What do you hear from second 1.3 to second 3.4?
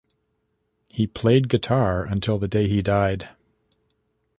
guitar until the day he died.